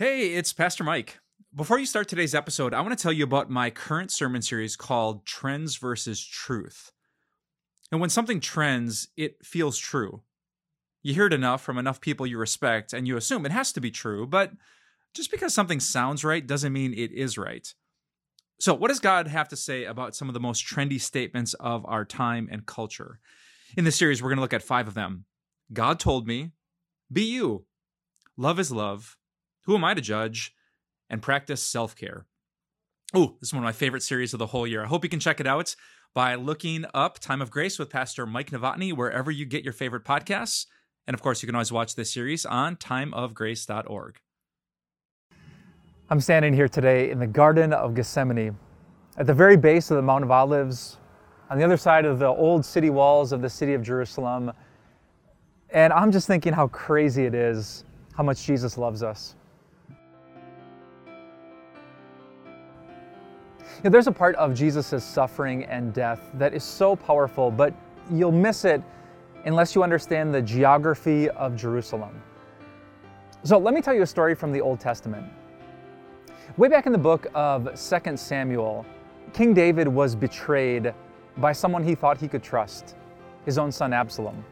[0.00, 1.18] Hey, it's Pastor Mike.
[1.54, 4.74] Before you start today's episode, I want to tell you about my current sermon series
[4.74, 6.90] called Trends versus Truth.
[7.92, 10.22] And when something trends, it feels true.
[11.02, 13.80] You hear it enough from enough people you respect, and you assume it has to
[13.82, 14.52] be true, but
[15.12, 17.74] just because something sounds right doesn't mean it is right.
[18.58, 21.84] So, what does God have to say about some of the most trendy statements of
[21.84, 23.20] our time and culture?
[23.76, 25.26] In this series, we're going to look at five of them.
[25.74, 26.52] God told me,
[27.12, 27.66] be you.
[28.38, 29.18] Love is love.
[29.64, 30.54] Who am I to judge?
[31.08, 32.26] And practice self care.
[33.12, 34.84] Oh, this is one of my favorite series of the whole year.
[34.84, 35.74] I hope you can check it out
[36.14, 40.04] by looking up Time of Grace with Pastor Mike Novotny wherever you get your favorite
[40.04, 40.66] podcasts.
[41.06, 44.20] And of course, you can always watch this series on timeofgrace.org.
[46.08, 48.56] I'm standing here today in the Garden of Gethsemane,
[49.16, 50.98] at the very base of the Mount of Olives,
[51.50, 54.52] on the other side of the old city walls of the city of Jerusalem.
[55.70, 57.84] And I'm just thinking how crazy it is
[58.20, 59.34] how much Jesus loves us.
[63.84, 67.72] Know, there's a part of Jesus' suffering and death that is so powerful, but
[68.10, 68.82] you'll miss it
[69.44, 72.20] unless you understand the geography of Jerusalem.
[73.42, 75.26] So let me tell you a story from the Old Testament.
[76.56, 78.84] Way back in the book of 2 Samuel,
[79.32, 80.92] King David was betrayed
[81.38, 82.96] by someone he thought he could trust,
[83.46, 84.44] his own son Absalom.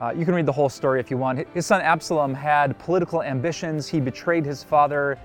[0.00, 1.46] Uh, you can read the whole story if you want.
[1.54, 3.88] His son Absalom had political ambitions.
[3.88, 5.18] He betrayed his father,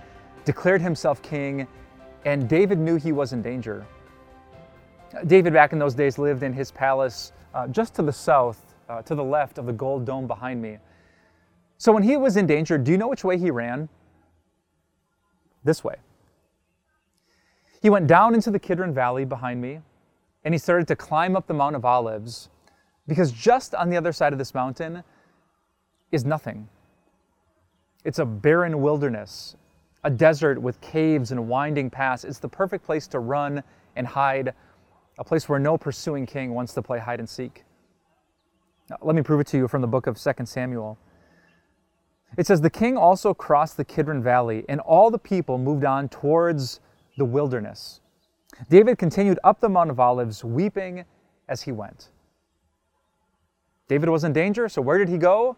[0.45, 1.67] declared himself king,
[2.25, 3.85] and David knew he was in danger.
[5.25, 9.01] David, back in those days, lived in his palace uh, just to the south, uh,
[9.03, 10.77] to the left of the gold dome behind me.
[11.77, 13.89] So when he was in danger, do you know which way he ran?
[15.63, 15.95] This way.
[17.81, 19.79] He went down into the Kidron Valley behind me,
[20.43, 22.49] and he started to climb up the Mount of Olives,
[23.07, 25.03] because just on the other side of this mountain
[26.11, 26.67] is nothing.
[28.03, 29.55] It's a barren wilderness,
[30.03, 32.23] a desert with caves and winding paths.
[32.23, 33.63] It's the perfect place to run
[33.95, 34.53] and hide,
[35.17, 37.63] a place where no pursuing king wants to play hide and seek.
[38.89, 40.97] Now, let me prove it to you from the book of 2 Samuel.
[42.37, 46.09] It says, The king also crossed the Kidron Valley, and all the people moved on
[46.09, 46.79] towards
[47.17, 48.01] the wilderness.
[48.69, 51.05] David continued up the Mount of Olives, weeping
[51.47, 52.09] as he went.
[53.87, 55.57] David was in danger, so where did he go?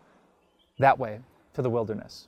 [0.80, 1.20] That way,
[1.54, 2.28] to the wilderness.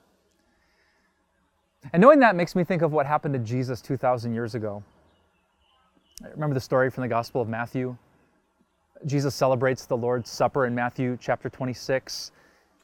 [1.92, 4.84] And knowing that makes me think of what happened to Jesus 2,000 years ago.
[6.32, 7.98] Remember the story from the Gospel of Matthew?
[9.06, 12.32] Jesus celebrates the Lord's Supper in Matthew chapter 26,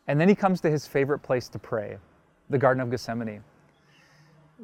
[0.08, 1.98] and then he comes to his favorite place to pray,
[2.50, 3.42] the Garden of Gethsemane.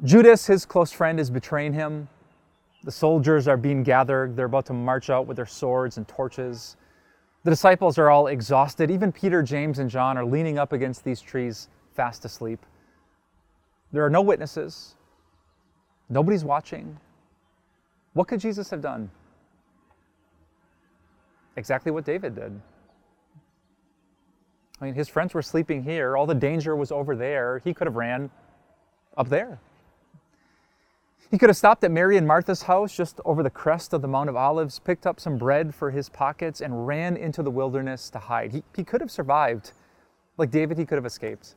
[0.04, 2.08] Judas, his close friend, is betraying him.
[2.84, 4.36] The soldiers are being gathered.
[4.36, 6.76] They're about to march out with their swords and torches.
[7.44, 8.90] The disciples are all exhausted.
[8.90, 12.66] Even Peter, James, and John are leaning up against these trees, fast asleep.
[13.96, 14.94] There are no witnesses.
[16.10, 17.00] Nobody's watching.
[18.12, 19.10] What could Jesus have done?
[21.56, 22.60] Exactly what David did.
[24.78, 26.14] I mean, his friends were sleeping here.
[26.14, 27.62] All the danger was over there.
[27.64, 28.30] He could have ran
[29.16, 29.60] up there.
[31.30, 34.08] He could have stopped at Mary and Martha's house just over the crest of the
[34.08, 38.10] Mount of Olives, picked up some bread for his pockets, and ran into the wilderness
[38.10, 38.52] to hide.
[38.52, 39.72] He, he could have survived.
[40.36, 41.54] Like David, he could have escaped.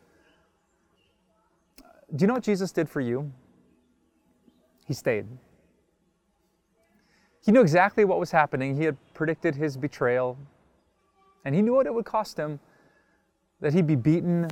[2.15, 3.31] Do you know what Jesus did for you?
[4.87, 5.27] He stayed.
[7.45, 8.75] He knew exactly what was happening.
[8.75, 10.37] He had predicted his betrayal,
[11.45, 12.59] and he knew what it would cost him
[13.61, 14.49] that he'd be beaten,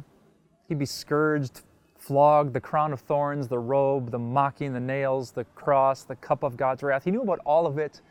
[0.68, 1.62] he'd be scourged,
[1.98, 6.44] flogged, the crown of thorns, the robe, the mocking, the nails, the cross, the cup
[6.44, 7.04] of God's wrath.
[7.04, 8.02] He knew about all of it,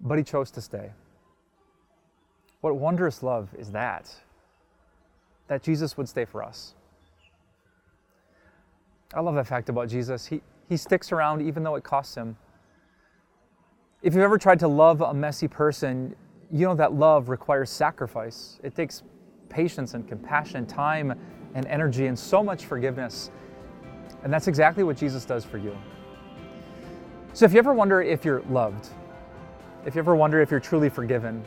[0.00, 0.90] but he chose to stay.
[2.60, 4.14] What wondrous love is that?
[5.48, 6.74] That Jesus would stay for us.
[9.14, 10.26] I love that fact about Jesus.
[10.26, 12.36] He, he sticks around even though it costs him.
[14.02, 16.16] If you've ever tried to love a messy person,
[16.50, 18.58] you know that love requires sacrifice.
[18.62, 19.02] It takes
[19.48, 21.18] patience and compassion, time
[21.54, 23.30] and energy, and so much forgiveness.
[24.24, 25.76] And that's exactly what Jesus does for you.
[27.34, 28.88] So if you ever wonder if you're loved,
[29.86, 31.44] if you ever wonder if you're truly forgiven,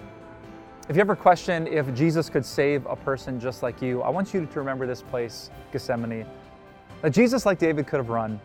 [0.88, 4.34] if you ever question if Jesus could save a person just like you, I want
[4.34, 6.26] you to remember this place, Gethsemane.
[7.14, 8.40] Jesus, like David, could have run.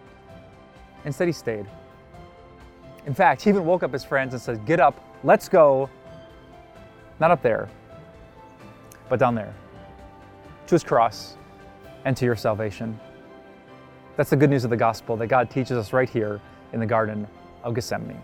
[1.04, 1.66] Instead, he stayed.
[3.06, 5.88] In fact, he even woke up his friends and said, Get up, let's go.
[7.18, 7.68] Not up there,
[9.08, 9.54] but down there,
[10.66, 11.36] to his cross
[12.04, 12.98] and to your salvation.
[14.16, 16.40] That's the good news of the gospel that God teaches us right here
[16.72, 17.26] in the Garden
[17.62, 18.22] of Gethsemane.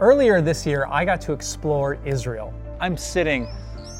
[0.00, 2.54] Earlier this year, I got to explore Israel.
[2.80, 3.48] I'm sitting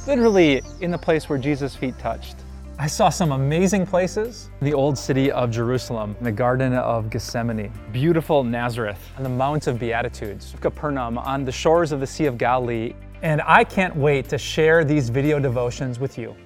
[0.07, 2.37] literally in the place where Jesus' feet touched.
[2.81, 4.51] I saw some amazing places.
[4.63, 9.81] The old city of Jerusalem, the Garden of Gethsemane, beautiful Nazareth, and the Mount of
[9.81, 12.95] Beatitudes, Capernaum, on the shores of the Sea of Galilee.
[13.23, 16.37] And I can't wait to share these video devotions with you.